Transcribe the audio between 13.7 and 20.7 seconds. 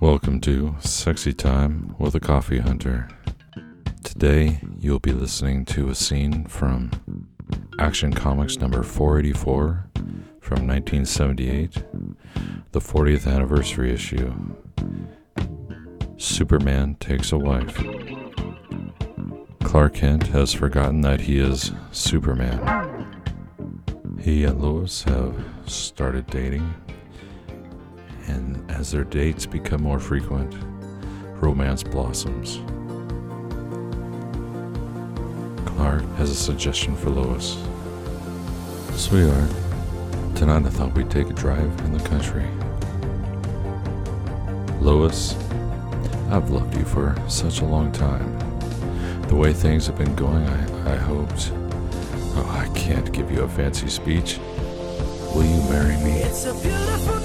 issue. Superman takes a wife. Clark Kent has